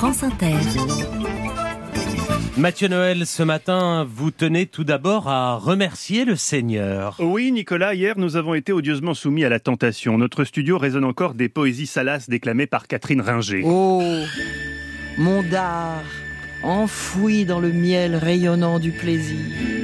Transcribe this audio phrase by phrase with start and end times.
[0.00, 0.56] France Inter.
[2.56, 7.16] Mathieu Noël, ce matin, vous tenez tout d'abord à remercier le Seigneur.
[7.18, 10.16] Oui, Nicolas, hier nous avons été odieusement soumis à la tentation.
[10.16, 13.60] Notre studio résonne encore des poésies salaces déclamées par Catherine Ringer.
[13.66, 14.02] Oh,
[15.18, 16.04] mon dard,
[16.62, 19.79] enfoui dans le miel rayonnant du plaisir.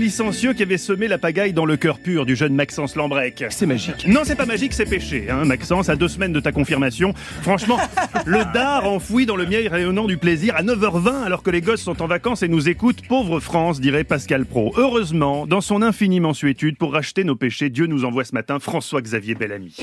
[0.00, 3.44] Licencieux qui avait semé la pagaille dans le cœur pur du jeune Maxence Lambrec.
[3.50, 4.06] C'est magique.
[4.08, 5.28] Non, c'est pas magique, c'est péché.
[5.28, 7.12] Hein, Maxence, à deux semaines de ta confirmation,
[7.42, 7.78] franchement,
[8.24, 11.82] le dard enfoui dans le miel rayonnant du plaisir à 9h20 alors que les gosses
[11.82, 14.72] sont en vacances et nous écoutent, pauvre France, dirait Pascal Pro.
[14.78, 19.34] Heureusement, dans son infinie mensuétude, pour racheter nos péchés, Dieu nous envoie ce matin François-Xavier
[19.34, 19.76] Bellamy.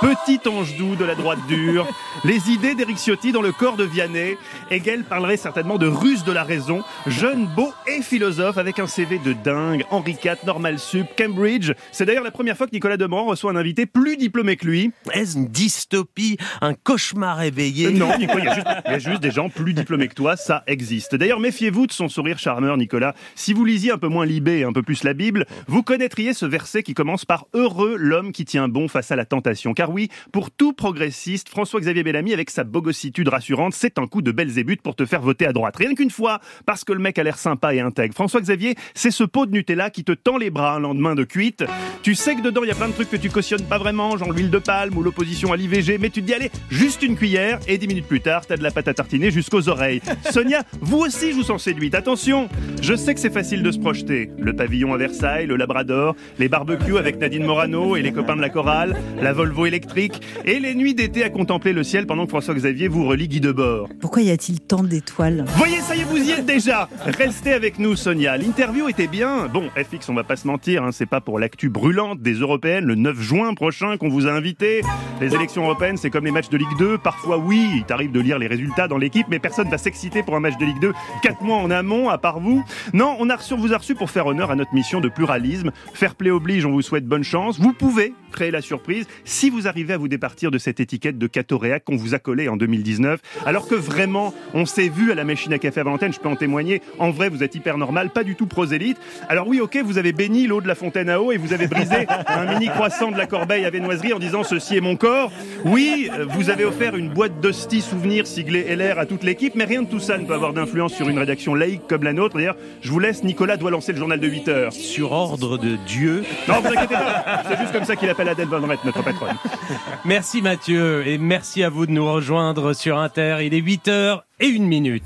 [0.00, 1.86] Petit ange doux de la droite dure,
[2.24, 4.36] les idées d'Éric Ciotti dans le corps de Vianney.
[4.70, 9.18] Hegel parlerait certainement de ruse de la raison, jeune, beau et philosophe avec un CV
[9.18, 11.72] de dingue, Henri IV, Normal Sup, Cambridge.
[11.92, 14.90] C'est d'ailleurs la première fois que Nicolas Demorand reçoit un invité plus diplômé que lui.
[15.12, 17.86] Est-ce une dystopie, un cauchemar éveillé?
[17.86, 20.08] Euh, Non, Nico, il y, a juste, il y a juste des gens plus diplômés
[20.08, 21.14] que toi, ça existe.
[21.14, 23.14] D'ailleurs, méfiez-vous de son sourire charmeur, Nicolas.
[23.36, 26.32] Si vous lisiez un peu moins Libé et un peu plus la Bible, vous connaîtriez
[26.34, 29.74] ce verset qui commence par Heureux l'homme qui tient bon face à la tentation.
[29.90, 34.82] Oui, pour tout progressiste, François-Xavier Bellamy, avec sa bogossitude rassurante, c'est un coup de Belzébuth
[34.82, 35.76] pour te faire voter à droite.
[35.76, 38.14] Rien qu'une fois, parce que le mec a l'air sympa et intègre.
[38.14, 41.64] François-Xavier, c'est ce pot de Nutella qui te tend les bras un lendemain de cuite.
[42.02, 44.16] Tu sais que dedans, il y a plein de trucs que tu cautionnes pas vraiment,
[44.16, 47.16] genre l'huile de palme ou l'opposition à l'IVG, mais tu te dis, allez, juste une
[47.16, 50.02] cuillère, et dix minutes plus tard, t'as de la pâte à tartiner jusqu'aux oreilles.
[50.30, 51.94] Sonia, vous aussi, je vous sens séduite.
[51.94, 52.48] Attention,
[52.80, 54.30] je sais que c'est facile de se projeter.
[54.38, 58.40] Le pavillon à Versailles, le Labrador, les barbecues avec Nadine Morano et les copains de
[58.40, 62.30] la chorale, la Volvo électrique, et les nuits d'été à contempler le ciel pendant que
[62.30, 63.88] François-Xavier vous relie Guy Debord.
[64.00, 65.46] Pourquoi y a-t-il tant d'étoiles?
[65.56, 68.36] Voyez, ça y est, vous y êtes déjà Restez avec nous, Sonia.
[68.36, 69.46] L'interview était bien.
[69.46, 72.84] Bon, FX, on va pas se mentir, hein, c'est pas pour l'actu brûlante des européennes
[72.84, 74.82] le 9 juin prochain qu'on vous a invité.
[75.20, 76.98] Les élections européennes, c'est comme les matchs de Ligue 2.
[76.98, 80.36] Parfois, oui, il t'arrive de lire les résultats dans l'équipe, mais personne va s'exciter pour
[80.36, 82.64] un match de Ligue 2 quatre mois en amont, à part vous.
[82.92, 85.70] Non, on a reçu, vous a reçu pour faire honneur à notre mission de pluralisme.
[85.94, 87.58] Fair play oblige, on vous souhaite bonne chance.
[87.58, 91.26] Vous pouvez créer la surprise si vous arrivez à vous départir de cette étiquette de
[91.26, 93.20] catoréac qu'on vous a collée en 2019.
[93.46, 96.28] Alors que vraiment, on s'est vu à la machine à café à Valentine, je peux
[96.28, 96.82] en témoigner.
[96.98, 98.98] En vrai, vous êtes hyper normal, pas du tout prosélyte.
[99.28, 101.66] Alors oui, ok, vous avez béni l'eau de la fontaine à eau et vous avez
[101.66, 105.30] brisé un mini croissant de la corbeille à viennoiserie en disant ceci est mon corps.
[105.64, 109.82] Oui, vous avez offert une boîte d'hosties souvenirs siglée LR à toute l'équipe, mais rien
[109.82, 112.36] de tout ça ne peut avoir d'influence sur une rédaction laïque comme la nôtre.
[112.36, 114.72] D'ailleurs, je vous laisse, Nicolas doit lancer le journal de 8 heures.
[114.72, 116.24] Sur ordre de Dieu.
[116.48, 119.36] Non, vous inquiétez pas, c'est juste comme ça qu'il appelle Adèle Van Rett, notre patronne.
[120.04, 123.38] Merci Mathieu et merci à vous de nous rejoindre sur Inter.
[123.42, 125.04] Il est 8h et une minute.